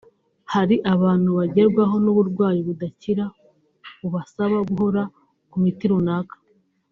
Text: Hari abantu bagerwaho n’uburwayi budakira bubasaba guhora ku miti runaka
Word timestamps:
Hari 0.53 0.75
abantu 0.93 1.29
bagerwaho 1.37 1.95
n’uburwayi 2.03 2.59
budakira 2.67 3.25
bubasaba 3.99 4.57
guhora 4.69 5.03
ku 5.49 5.55
miti 5.63 5.85
runaka 5.91 6.35